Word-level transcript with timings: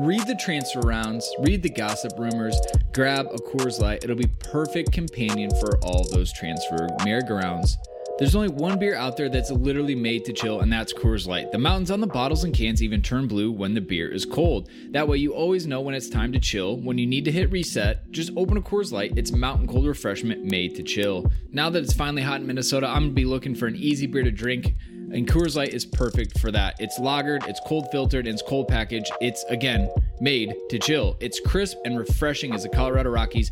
read 0.00 0.26
the 0.26 0.36
transfer 0.36 0.80
rounds, 0.80 1.30
read 1.40 1.62
the 1.62 1.70
gossip 1.70 2.12
rumors, 2.18 2.58
grab 2.92 3.26
a 3.26 3.38
Coors 3.38 3.80
Light. 3.80 4.04
It'll 4.04 4.16
be 4.16 4.30
perfect 4.40 4.92
companion 4.92 5.50
for 5.60 5.78
all 5.84 6.08
those 6.10 6.32
transfer 6.32 6.88
merry-go-rounds. 7.04 7.78
There's 8.18 8.34
only 8.34 8.48
one 8.48 8.80
beer 8.80 8.96
out 8.96 9.16
there 9.16 9.28
that's 9.28 9.52
literally 9.52 9.94
made 9.94 10.24
to 10.24 10.32
chill, 10.32 10.60
and 10.60 10.72
that's 10.72 10.92
Coors 10.92 11.28
Light. 11.28 11.52
The 11.52 11.58
mountains 11.58 11.92
on 11.92 12.00
the 12.00 12.06
bottles 12.08 12.42
and 12.42 12.52
cans 12.52 12.82
even 12.82 13.00
turn 13.00 13.28
blue 13.28 13.52
when 13.52 13.74
the 13.74 13.80
beer 13.80 14.08
is 14.08 14.24
cold. 14.24 14.68
That 14.90 15.06
way, 15.06 15.18
you 15.18 15.34
always 15.34 15.68
know 15.68 15.80
when 15.80 15.94
it's 15.94 16.08
time 16.08 16.32
to 16.32 16.40
chill. 16.40 16.78
When 16.78 16.98
you 16.98 17.06
need 17.06 17.24
to 17.26 17.30
hit 17.30 17.52
reset, 17.52 18.10
just 18.10 18.32
open 18.36 18.56
a 18.56 18.60
Coors 18.60 18.90
Light. 18.90 19.12
It's 19.16 19.30
mountain 19.30 19.68
cold 19.68 19.86
refreshment 19.86 20.44
made 20.44 20.74
to 20.74 20.82
chill. 20.82 21.30
Now 21.52 21.70
that 21.70 21.84
it's 21.84 21.92
finally 21.92 22.22
hot 22.22 22.40
in 22.40 22.46
Minnesota, 22.48 22.88
I'm 22.88 23.02
gonna 23.02 23.12
be 23.12 23.24
looking 23.24 23.54
for 23.54 23.68
an 23.68 23.76
easy 23.76 24.08
beer 24.08 24.24
to 24.24 24.32
drink. 24.32 24.74
And 25.12 25.26
Coors 25.26 25.56
Light 25.56 25.72
is 25.72 25.84
perfect 25.84 26.38
for 26.38 26.50
that. 26.52 26.76
It's 26.78 26.98
lagered, 26.98 27.48
it's 27.48 27.60
cold 27.66 27.88
filtered, 27.90 28.26
and 28.26 28.34
it's 28.34 28.42
cold 28.42 28.68
packaged. 28.68 29.10
It's 29.20 29.44
again 29.44 29.90
made 30.20 30.54
to 30.70 30.78
chill. 30.78 31.16
It's 31.20 31.40
crisp 31.40 31.78
and 31.84 31.98
refreshing 31.98 32.52
as 32.52 32.62
the 32.62 32.68
Colorado 32.68 33.10
Rockies 33.10 33.50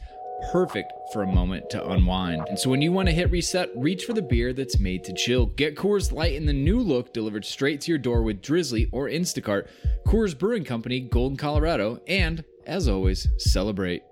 perfect 0.53 0.93
for 1.13 1.23
a 1.23 1.27
moment 1.27 1.71
to 1.71 1.89
unwind. 1.89 2.47
And 2.49 2.59
so 2.59 2.71
when 2.71 2.83
you 2.83 2.93
want 2.93 3.09
to 3.09 3.15
hit 3.15 3.31
reset, 3.31 3.71
reach 3.77 4.05
for 4.05 4.13
the 4.13 4.23
beer 4.23 4.53
that's 4.53 4.79
made 4.79 5.03
to 5.05 5.13
chill. 5.15 5.47
Get 5.47 5.77
Coors 5.77 6.13
Light 6.13 6.35
in 6.35 6.47
the 6.47 6.53
new 6.53 6.79
look 6.79 7.13
delivered 7.13 7.45
straight 7.45 7.81
to 7.83 7.91
your 7.91 7.99
door 7.99 8.23
with 8.23 8.43
Drizly 8.43 8.89
or 8.93 9.09
Instacart. 9.09 9.67
Coors 10.07 10.39
Brewing 10.39 10.65
Company, 10.65 11.01
Golden, 11.01 11.37
Colorado, 11.37 12.01
and 12.07 12.45
as 12.67 12.89
always, 12.89 13.29
celebrate. 13.39 14.03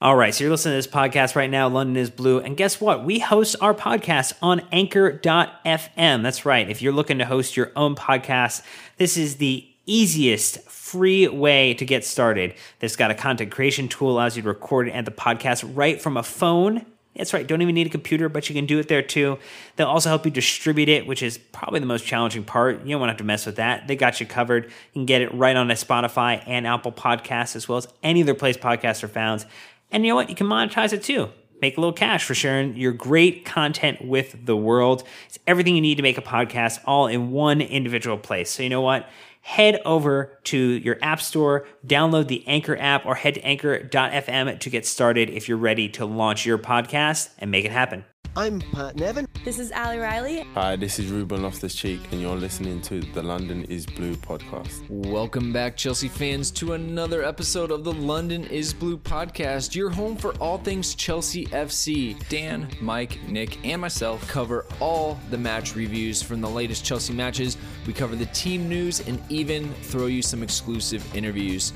All 0.00 0.14
right, 0.14 0.32
so 0.32 0.44
you're 0.44 0.52
listening 0.52 0.74
to 0.74 0.76
this 0.76 0.86
podcast 0.86 1.34
right 1.34 1.50
now, 1.50 1.66
London 1.66 1.96
is 1.96 2.08
Blue. 2.08 2.38
And 2.38 2.56
guess 2.56 2.80
what? 2.80 3.04
We 3.04 3.18
host 3.18 3.56
our 3.60 3.74
podcast 3.74 4.32
on 4.40 4.62
anchor.fm. 4.70 6.22
That's 6.22 6.46
right. 6.46 6.70
If 6.70 6.80
you're 6.80 6.92
looking 6.92 7.18
to 7.18 7.24
host 7.24 7.56
your 7.56 7.72
own 7.74 7.96
podcast, 7.96 8.62
this 8.96 9.16
is 9.16 9.38
the 9.38 9.66
easiest 9.86 10.60
free 10.70 11.26
way 11.26 11.74
to 11.74 11.84
get 11.84 12.04
started. 12.04 12.54
This 12.78 12.94
got 12.94 13.10
a 13.10 13.14
content 13.14 13.50
creation 13.50 13.88
tool, 13.88 14.12
allows 14.12 14.36
you 14.36 14.42
to 14.42 14.48
record 14.48 14.88
and 14.88 15.04
the 15.04 15.10
podcast 15.10 15.68
right 15.74 16.00
from 16.00 16.16
a 16.16 16.22
phone. 16.22 16.86
That's 17.16 17.34
right, 17.34 17.44
don't 17.44 17.60
even 17.60 17.74
need 17.74 17.88
a 17.88 17.90
computer, 17.90 18.28
but 18.28 18.48
you 18.48 18.54
can 18.54 18.66
do 18.66 18.78
it 18.78 18.86
there 18.86 19.02
too. 19.02 19.40
They'll 19.74 19.88
also 19.88 20.10
help 20.10 20.24
you 20.24 20.30
distribute 20.30 20.88
it, 20.88 21.08
which 21.08 21.24
is 21.24 21.38
probably 21.38 21.80
the 21.80 21.86
most 21.86 22.06
challenging 22.06 22.44
part. 22.44 22.84
You 22.84 22.92
don't 22.92 23.00
want 23.00 23.08
to 23.08 23.14
have 23.14 23.18
to 23.18 23.24
mess 23.24 23.46
with 23.46 23.56
that. 23.56 23.88
They 23.88 23.96
got 23.96 24.20
you 24.20 24.26
covered. 24.26 24.66
You 24.66 24.70
can 24.92 25.06
get 25.06 25.22
it 25.22 25.34
right 25.34 25.56
on 25.56 25.68
a 25.72 25.74
Spotify 25.74 26.40
and 26.46 26.68
Apple 26.68 26.92
Podcasts, 26.92 27.56
as 27.56 27.68
well 27.68 27.78
as 27.78 27.88
any 28.04 28.22
other 28.22 28.34
place 28.34 28.56
podcasts 28.56 29.02
are 29.02 29.08
found. 29.08 29.44
And 29.90 30.04
you 30.04 30.12
know 30.12 30.16
what? 30.16 30.28
You 30.28 30.36
can 30.36 30.46
monetize 30.46 30.92
it 30.92 31.02
too. 31.02 31.30
Make 31.60 31.76
a 31.76 31.80
little 31.80 31.92
cash 31.92 32.24
for 32.24 32.34
sharing 32.34 32.76
your 32.76 32.92
great 32.92 33.44
content 33.44 34.04
with 34.04 34.46
the 34.46 34.56
world. 34.56 35.02
It's 35.26 35.38
everything 35.46 35.74
you 35.74 35.80
need 35.80 35.96
to 35.96 36.02
make 36.02 36.18
a 36.18 36.22
podcast 36.22 36.80
all 36.84 37.08
in 37.08 37.32
one 37.32 37.60
individual 37.60 38.16
place. 38.16 38.50
So 38.50 38.62
you 38.62 38.68
know 38.68 38.80
what? 38.80 39.08
Head 39.40 39.80
over 39.84 40.38
to 40.44 40.58
your 40.58 40.98
app 41.02 41.20
store, 41.20 41.66
download 41.86 42.28
the 42.28 42.46
Anchor 42.46 42.76
app, 42.78 43.06
or 43.06 43.14
head 43.14 43.34
to 43.34 43.40
anchor.fm 43.40 44.58
to 44.58 44.70
get 44.70 44.86
started 44.86 45.30
if 45.30 45.48
you're 45.48 45.58
ready 45.58 45.88
to 45.90 46.04
launch 46.04 46.44
your 46.44 46.58
podcast 46.58 47.30
and 47.38 47.50
make 47.50 47.64
it 47.64 47.72
happen. 47.72 48.04
I'm 48.36 48.60
Pat 48.60 48.96
Nevin. 48.96 49.26
This 49.44 49.60
is 49.60 49.72
Ali 49.72 49.98
Riley. 49.98 50.44
Hi, 50.54 50.74
this 50.76 50.98
is 50.98 51.10
Ruben 51.10 51.42
Loftus 51.42 51.74
Cheek, 51.74 52.00
and 52.10 52.20
you're 52.20 52.36
listening 52.36 52.82
to 52.82 53.00
the 53.00 53.22
London 53.22 53.64
is 53.64 53.86
Blue 53.86 54.14
podcast. 54.16 54.82
Welcome 54.90 55.52
back, 55.52 55.76
Chelsea 55.76 56.08
fans, 56.08 56.50
to 56.52 56.72
another 56.72 57.22
episode 57.22 57.70
of 57.70 57.84
the 57.84 57.92
London 57.92 58.44
is 58.44 58.74
Blue 58.74 58.98
podcast, 58.98 59.74
your 59.74 59.90
home 59.90 60.16
for 60.16 60.34
all 60.34 60.58
things 60.58 60.94
Chelsea 60.94 61.46
FC. 61.46 62.18
Dan, 62.28 62.68
Mike, 62.80 63.22
Nick, 63.28 63.64
and 63.64 63.80
myself 63.80 64.26
cover 64.28 64.66
all 64.80 65.18
the 65.30 65.38
match 65.38 65.76
reviews 65.76 66.20
from 66.20 66.40
the 66.40 66.50
latest 66.50 66.84
Chelsea 66.84 67.14
matches. 67.14 67.56
We 67.86 67.92
cover 67.92 68.16
the 68.16 68.26
team 68.26 68.68
news 68.68 69.00
and 69.06 69.22
even 69.30 69.72
throw 69.74 70.06
you 70.06 70.20
some 70.20 70.42
exclusive 70.42 71.14
interviews. 71.14 71.72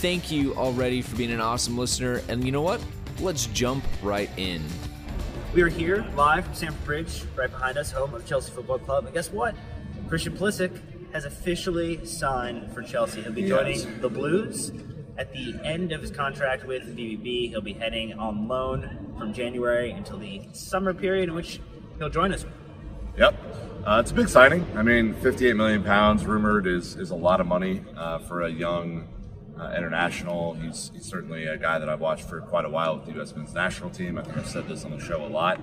Thank 0.00 0.30
you 0.30 0.54
already 0.54 1.02
for 1.02 1.16
being 1.16 1.32
an 1.32 1.40
awesome 1.40 1.76
listener. 1.76 2.22
And 2.28 2.44
you 2.44 2.52
know 2.52 2.62
what? 2.62 2.80
Let's 3.20 3.46
jump 3.46 3.84
right 4.02 4.30
in. 4.38 4.62
We 5.54 5.60
are 5.60 5.68
here 5.68 6.04
live 6.16 6.46
from 6.46 6.54
Stamford 6.54 6.84
Bridge, 6.86 7.24
right 7.36 7.50
behind 7.50 7.76
us, 7.76 7.92
home 7.92 8.14
of 8.14 8.24
Chelsea 8.24 8.50
Football 8.52 8.78
Club. 8.78 9.04
And 9.04 9.12
guess 9.12 9.30
what? 9.30 9.54
Christian 10.08 10.34
Pulisic 10.34 10.72
has 11.12 11.26
officially 11.26 12.04
signed 12.06 12.72
for 12.72 12.82
Chelsea. 12.82 13.20
He'll 13.20 13.32
be 13.32 13.46
joining 13.46 13.76
Yes. 13.80 13.86
the 14.00 14.08
Blues 14.08 14.72
at 15.18 15.30
the 15.34 15.54
end 15.62 15.92
of 15.92 16.00
his 16.00 16.10
contract 16.10 16.64
with 16.66 16.96
BVB. 16.96 17.50
He'll 17.50 17.60
be 17.60 17.74
heading 17.74 18.14
on 18.14 18.48
loan 18.48 19.14
from 19.18 19.34
January 19.34 19.90
until 19.90 20.16
the 20.16 20.40
summer 20.52 20.94
period, 20.94 21.28
in 21.28 21.34
which 21.34 21.60
he'll 21.98 22.08
join 22.08 22.32
us. 22.32 22.46
Yep. 23.18 23.34
Uh, 23.84 24.00
it's 24.00 24.10
a 24.10 24.14
big 24.14 24.30
signing. 24.30 24.64
I 24.74 24.82
mean, 24.82 25.12
58 25.16 25.54
million 25.54 25.82
pounds 25.84 26.24
rumored 26.24 26.66
is, 26.66 26.96
is 26.96 27.10
a 27.10 27.14
lot 27.14 27.42
of 27.42 27.46
money 27.46 27.82
uh, 27.94 28.20
for 28.20 28.42
a 28.42 28.50
young 28.50 29.06
uh, 29.58 29.72
international. 29.76 30.54
He's, 30.54 30.90
he's 30.94 31.04
certainly 31.04 31.46
a 31.46 31.56
guy 31.56 31.78
that 31.78 31.88
I've 31.88 32.00
watched 32.00 32.28
for 32.28 32.40
quite 32.40 32.64
a 32.64 32.70
while 32.70 32.96
with 32.96 33.06
the 33.06 33.12
U.S. 33.12 33.34
men's 33.34 33.54
national 33.54 33.90
team. 33.90 34.18
I 34.18 34.22
think 34.22 34.36
I've 34.36 34.48
said 34.48 34.68
this 34.68 34.84
on 34.84 34.90
the 34.92 35.00
show 35.00 35.24
a 35.24 35.28
lot. 35.28 35.60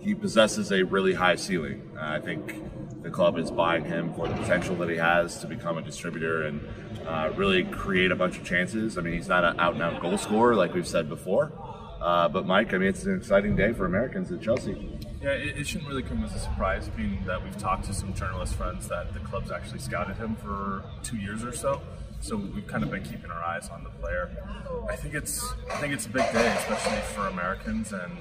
He 0.00 0.14
possesses 0.14 0.72
a 0.72 0.82
really 0.82 1.14
high 1.14 1.36
ceiling. 1.36 1.90
Uh, 1.96 2.00
I 2.02 2.20
think 2.20 3.02
the 3.02 3.10
club 3.10 3.38
is 3.38 3.50
buying 3.50 3.84
him 3.84 4.12
for 4.14 4.28
the 4.28 4.34
potential 4.34 4.74
that 4.76 4.88
he 4.88 4.96
has 4.96 5.38
to 5.40 5.46
become 5.46 5.78
a 5.78 5.82
distributor 5.82 6.44
and 6.46 6.60
uh, 7.06 7.30
really 7.36 7.64
create 7.64 8.10
a 8.10 8.16
bunch 8.16 8.38
of 8.38 8.44
chances. 8.44 8.96
I 8.96 9.02
mean, 9.02 9.14
he's 9.14 9.28
not 9.28 9.44
an 9.44 9.60
out 9.60 9.74
and 9.74 9.82
out 9.82 10.00
goal 10.00 10.18
scorer 10.18 10.54
like 10.54 10.74
we've 10.74 10.88
said 10.88 11.08
before. 11.08 11.52
Uh, 12.00 12.28
but 12.28 12.46
Mike, 12.46 12.72
I 12.72 12.78
mean, 12.78 12.88
it's 12.88 13.04
an 13.04 13.14
exciting 13.14 13.56
day 13.56 13.72
for 13.72 13.84
Americans 13.84 14.32
at 14.32 14.40
Chelsea. 14.40 14.98
Yeah, 15.22 15.30
it, 15.30 15.58
it 15.58 15.66
shouldn't 15.66 15.88
really 15.88 16.02
come 16.02 16.24
as 16.24 16.34
a 16.34 16.38
surprise, 16.38 16.88
being 16.96 17.22
that 17.26 17.42
we've 17.42 17.58
talked 17.58 17.84
to 17.84 17.94
some 17.94 18.14
journalist 18.14 18.54
friends 18.54 18.88
that 18.88 19.12
the 19.12 19.20
club's 19.20 19.50
actually 19.50 19.80
scouted 19.80 20.16
him 20.16 20.34
for 20.36 20.82
two 21.02 21.18
years 21.18 21.44
or 21.44 21.52
so. 21.52 21.82
So 22.20 22.36
we've 22.36 22.66
kind 22.66 22.84
of 22.84 22.90
been 22.90 23.02
keeping 23.02 23.30
our 23.30 23.42
eyes 23.42 23.70
on 23.70 23.82
the 23.82 23.90
player. 23.90 24.30
I 24.90 24.96
think 24.96 25.14
it's 25.14 25.42
I 25.70 25.76
think 25.76 25.94
it's 25.94 26.06
a 26.06 26.10
big 26.10 26.30
day, 26.32 26.54
especially 26.58 27.00
for 27.14 27.28
Americans, 27.28 27.92
and 27.92 28.12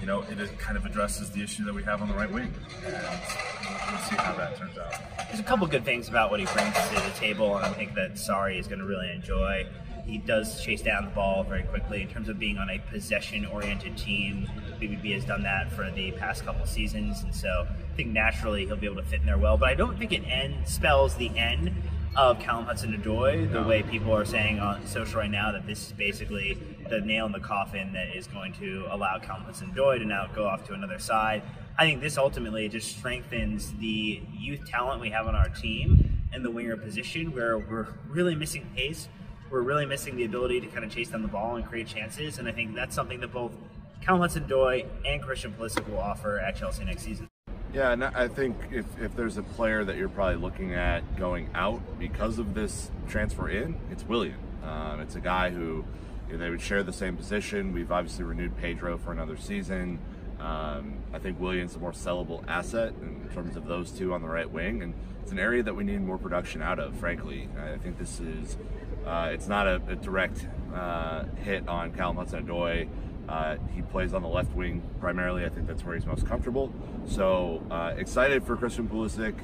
you 0.00 0.06
know 0.06 0.22
it, 0.22 0.58
kind 0.58 0.76
of 0.76 0.84
addresses 0.84 1.30
the 1.30 1.42
issue 1.42 1.64
that 1.64 1.74
we 1.74 1.84
have 1.84 2.02
on 2.02 2.08
the 2.08 2.14
right 2.14 2.30
wing, 2.30 2.52
and 2.84 2.92
we'll, 2.92 3.78
we'll 3.90 3.98
see 4.00 4.16
how 4.16 4.34
that 4.34 4.56
turns 4.56 4.76
out. 4.76 4.94
There's 5.28 5.38
a 5.38 5.44
couple 5.44 5.66
good 5.68 5.84
things 5.84 6.08
about 6.08 6.32
what 6.32 6.40
he 6.40 6.46
brings 6.46 6.74
to 6.74 6.94
the 6.96 7.12
table, 7.14 7.56
and 7.56 7.64
I 7.64 7.72
think 7.72 7.94
that 7.94 8.14
Sarri 8.14 8.58
is 8.58 8.66
going 8.66 8.80
to 8.80 8.84
really 8.84 9.12
enjoy. 9.12 9.66
He 10.04 10.18
does 10.18 10.60
chase 10.62 10.82
down 10.82 11.04
the 11.04 11.10
ball 11.10 11.42
very 11.42 11.64
quickly 11.64 12.02
in 12.02 12.08
terms 12.08 12.28
of 12.28 12.38
being 12.38 12.58
on 12.58 12.70
a 12.70 12.78
possession-oriented 12.90 13.96
team. 13.96 14.48
BVB 14.80 15.14
has 15.14 15.24
done 15.24 15.42
that 15.42 15.72
for 15.72 15.90
the 15.90 16.12
past 16.12 16.44
couple 16.44 16.64
seasons, 16.66 17.22
and 17.22 17.34
so 17.34 17.66
I 17.68 17.96
think 17.96 18.10
naturally 18.10 18.66
he'll 18.66 18.76
be 18.76 18.86
able 18.86 19.02
to 19.02 19.08
fit 19.08 19.20
in 19.20 19.26
there 19.26 19.38
well. 19.38 19.56
But 19.56 19.68
I 19.68 19.74
don't 19.74 19.98
think 19.98 20.12
it 20.12 20.22
end 20.28 20.68
spells 20.68 21.14
the 21.16 21.36
end 21.36 21.72
of 22.16 22.38
Callum 22.38 22.64
Hudson-Odoi 22.64 23.52
the 23.52 23.62
way 23.62 23.82
people 23.82 24.12
are 24.12 24.24
saying 24.24 24.58
on 24.58 24.86
social 24.86 25.20
right 25.20 25.30
now 25.30 25.52
that 25.52 25.66
this 25.66 25.86
is 25.86 25.92
basically 25.92 26.58
the 26.88 27.00
nail 27.00 27.26
in 27.26 27.32
the 27.32 27.40
coffin 27.40 27.92
that 27.92 28.16
is 28.16 28.26
going 28.26 28.54
to 28.54 28.86
allow 28.90 29.18
Callum 29.18 29.42
Hudson-Odoi 29.42 29.98
to 29.98 30.04
now 30.06 30.26
go 30.34 30.46
off 30.46 30.66
to 30.68 30.72
another 30.72 30.98
side. 30.98 31.42
I 31.78 31.84
think 31.84 32.00
this 32.00 32.16
ultimately 32.16 32.68
just 32.70 32.96
strengthens 32.96 33.72
the 33.74 34.22
youth 34.32 34.66
talent 34.66 35.02
we 35.02 35.10
have 35.10 35.26
on 35.26 35.34
our 35.34 35.50
team 35.50 36.22
in 36.32 36.42
the 36.42 36.50
winger 36.50 36.76
position 36.76 37.34
where 37.34 37.58
we're 37.58 37.88
really 38.08 38.34
missing 38.34 38.70
pace. 38.74 39.08
We're 39.50 39.60
really 39.60 39.84
missing 39.84 40.16
the 40.16 40.24
ability 40.24 40.62
to 40.62 40.66
kind 40.68 40.84
of 40.84 40.90
chase 40.90 41.10
down 41.10 41.20
the 41.20 41.28
ball 41.28 41.56
and 41.56 41.66
create 41.66 41.86
chances. 41.86 42.38
And 42.38 42.48
I 42.48 42.52
think 42.52 42.74
that's 42.74 42.94
something 42.94 43.20
that 43.20 43.32
both 43.32 43.52
Callum 44.00 44.22
Hudson-Odoi 44.22 44.86
and 45.04 45.22
Christian 45.22 45.52
Pulisic 45.52 45.86
will 45.88 45.98
offer 45.98 46.38
at 46.38 46.56
Chelsea 46.56 46.84
next 46.84 47.02
season. 47.02 47.28
Yeah, 47.76 47.92
and 47.92 48.02
I 48.02 48.26
think 48.26 48.56
if, 48.72 48.86
if 48.98 49.14
there's 49.14 49.36
a 49.36 49.42
player 49.42 49.84
that 49.84 49.98
you're 49.98 50.08
probably 50.08 50.36
looking 50.36 50.72
at 50.72 51.18
going 51.18 51.50
out 51.54 51.82
because 51.98 52.38
of 52.38 52.54
this 52.54 52.90
transfer 53.06 53.50
in, 53.50 53.78
it's 53.90 54.02
Willian. 54.02 54.38
Um, 54.64 55.00
it's 55.00 55.14
a 55.14 55.20
guy 55.20 55.50
who 55.50 55.84
you 56.26 56.32
know, 56.32 56.38
they 56.38 56.48
would 56.48 56.62
share 56.62 56.82
the 56.82 56.94
same 56.94 57.18
position. 57.18 57.74
We've 57.74 57.92
obviously 57.92 58.24
renewed 58.24 58.56
Pedro 58.56 58.96
for 58.96 59.12
another 59.12 59.36
season. 59.36 59.98
Um, 60.40 61.00
I 61.12 61.18
think 61.18 61.38
Willian's 61.38 61.76
a 61.76 61.78
more 61.78 61.92
sellable 61.92 62.42
asset 62.48 62.94
in 63.02 63.28
terms 63.34 63.58
of 63.58 63.66
those 63.66 63.90
two 63.90 64.14
on 64.14 64.22
the 64.22 64.28
right 64.28 64.50
wing, 64.50 64.82
and 64.82 64.94
it's 65.20 65.32
an 65.32 65.38
area 65.38 65.62
that 65.62 65.76
we 65.76 65.84
need 65.84 66.00
more 66.00 66.16
production 66.16 66.62
out 66.62 66.78
of. 66.78 66.96
Frankly, 66.96 67.46
I 67.62 67.76
think 67.76 67.98
this 67.98 68.20
is 68.20 68.56
uh, 69.04 69.28
it's 69.34 69.48
not 69.48 69.66
a, 69.66 69.82
a 69.86 69.96
direct 69.96 70.46
uh, 70.74 71.24
hit 71.44 71.68
on 71.68 71.92
Callum 71.92 72.16
Hudson-Odoi. 72.16 72.88
Uh, 73.28 73.56
he 73.74 73.82
plays 73.82 74.14
on 74.14 74.22
the 74.22 74.28
left 74.28 74.54
wing 74.54 74.82
primarily. 75.00 75.44
I 75.44 75.48
think 75.48 75.66
that's 75.66 75.84
where 75.84 75.94
he's 75.94 76.06
most 76.06 76.26
comfortable. 76.26 76.72
So 77.08 77.62
uh, 77.70 77.94
excited 77.96 78.44
for 78.44 78.56
Christian 78.56 78.88
Pulisic. 78.88 79.34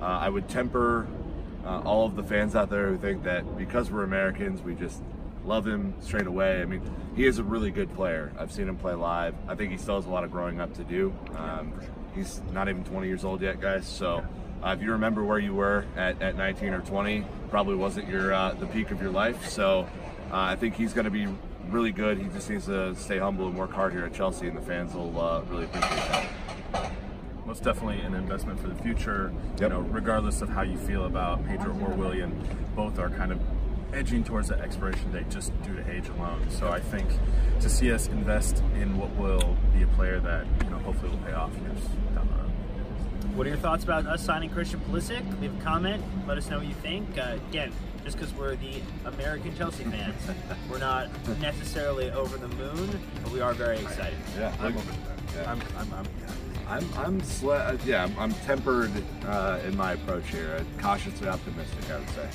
Uh, 0.00 0.04
I 0.04 0.28
would 0.28 0.48
temper 0.48 1.06
uh, 1.64 1.80
all 1.80 2.06
of 2.06 2.16
the 2.16 2.22
fans 2.22 2.54
out 2.54 2.70
there 2.70 2.88
who 2.88 2.98
think 2.98 3.24
that 3.24 3.56
because 3.56 3.90
we're 3.90 4.04
Americans, 4.04 4.62
we 4.62 4.74
just 4.74 5.02
love 5.44 5.66
him 5.66 5.94
straight 6.00 6.26
away. 6.26 6.60
I 6.60 6.64
mean, 6.64 6.82
he 7.16 7.26
is 7.26 7.38
a 7.38 7.42
really 7.42 7.70
good 7.70 7.94
player. 7.94 8.32
I've 8.38 8.52
seen 8.52 8.68
him 8.68 8.76
play 8.76 8.94
live. 8.94 9.34
I 9.48 9.54
think 9.54 9.72
he 9.72 9.78
still 9.78 9.96
has 9.96 10.06
a 10.06 10.10
lot 10.10 10.24
of 10.24 10.30
growing 10.30 10.60
up 10.60 10.74
to 10.74 10.84
do. 10.84 11.14
Um, 11.36 11.72
he's 12.14 12.40
not 12.52 12.68
even 12.68 12.84
20 12.84 13.06
years 13.06 13.24
old 13.24 13.40
yet, 13.40 13.60
guys. 13.60 13.86
So 13.86 14.24
uh, 14.62 14.76
if 14.78 14.82
you 14.82 14.92
remember 14.92 15.24
where 15.24 15.38
you 15.38 15.54
were 15.54 15.86
at, 15.96 16.20
at 16.20 16.36
19 16.36 16.74
or 16.74 16.80
20, 16.80 17.24
probably 17.48 17.74
wasn't 17.74 18.08
your 18.08 18.32
uh, 18.32 18.52
the 18.52 18.66
peak 18.66 18.90
of 18.90 19.00
your 19.00 19.10
life. 19.10 19.48
So 19.48 19.88
uh, 20.30 20.36
I 20.36 20.56
think 20.56 20.76
he's 20.76 20.92
going 20.92 21.06
to 21.06 21.10
be 21.10 21.26
really 21.70 21.92
good. 21.92 22.18
He 22.18 22.28
just 22.28 22.50
needs 22.50 22.66
to 22.66 22.94
stay 22.96 23.18
humble 23.18 23.46
and 23.46 23.56
work 23.56 23.72
hard 23.72 23.92
here 23.92 24.04
at 24.04 24.14
Chelsea, 24.14 24.48
and 24.48 24.56
the 24.56 24.62
fans 24.62 24.94
will 24.94 25.20
uh, 25.20 25.42
really 25.42 25.64
appreciate 25.64 26.30
that. 26.72 26.92
Most 27.46 27.62
definitely 27.62 28.00
an 28.00 28.14
investment 28.14 28.60
for 28.60 28.68
the 28.68 28.74
future. 28.76 29.32
Yep. 29.52 29.60
You 29.60 29.68
know, 29.68 29.80
regardless 29.80 30.42
of 30.42 30.48
how 30.48 30.62
you 30.62 30.78
feel 30.78 31.04
about 31.04 31.44
Pedro 31.46 31.72
or 31.80 31.90
Willian, 31.90 32.46
both 32.76 32.98
are 32.98 33.10
kind 33.10 33.32
of 33.32 33.40
edging 33.92 34.22
towards 34.22 34.48
the 34.48 34.58
expiration 34.60 35.10
date 35.12 35.28
just 35.30 35.50
due 35.62 35.74
to 35.74 35.90
age 35.90 36.08
alone. 36.08 36.46
So 36.50 36.68
I 36.68 36.80
think 36.80 37.08
to 37.60 37.68
see 37.68 37.92
us 37.92 38.06
invest 38.08 38.62
in 38.76 38.98
what 38.98 39.10
will 39.16 39.56
be 39.74 39.82
a 39.82 39.86
player 39.88 40.20
that 40.20 40.46
you 40.64 40.70
know 40.70 40.78
hopefully 40.78 41.10
will 41.10 41.18
pay 41.18 41.32
off 41.32 41.52
years 41.54 41.82
down 42.14 42.28
the 42.28 42.34
road. 42.34 42.49
What 43.40 43.46
are 43.46 43.50
your 43.52 43.58
thoughts 43.58 43.84
about 43.84 44.04
us 44.04 44.22
signing 44.22 44.50
Christian 44.50 44.80
Pulisic? 44.80 45.40
Leave 45.40 45.58
a 45.58 45.62
comment. 45.62 46.04
Let 46.28 46.36
us 46.36 46.50
know 46.50 46.58
what 46.58 46.66
you 46.66 46.74
think. 46.74 47.16
Uh, 47.16 47.38
again, 47.48 47.72
just 48.04 48.18
because 48.18 48.34
we're 48.34 48.54
the 48.56 48.82
American 49.06 49.56
Chelsea 49.56 49.84
fans, 49.84 50.20
we're 50.70 50.76
not 50.76 51.08
necessarily 51.40 52.10
over 52.10 52.36
the 52.36 52.48
moon, 52.48 53.00
but 53.22 53.32
we 53.32 53.40
are 53.40 53.54
very 53.54 53.78
excited. 53.78 54.18
Yeah, 54.36 54.54
I'm, 54.60 54.76
look- 54.76 54.84
yeah. 55.34 55.50
I'm, 55.52 55.62
I'm, 55.78 55.94
I'm 55.94 56.06
I'm 56.68 56.94
I'm 56.98 57.20
sle- 57.22 57.72
uh, 57.72 57.78
yeah 57.86 58.04
I'm, 58.04 58.18
I'm 58.18 58.34
tempered 58.44 58.92
uh, 59.24 59.58
in 59.64 59.74
my 59.74 59.92
approach 59.94 60.28
here. 60.28 60.60
Uh, 60.60 60.82
cautiously 60.82 61.26
optimistic, 61.26 61.90
I 61.90 61.98
would 61.98 62.10
say. 62.10 62.28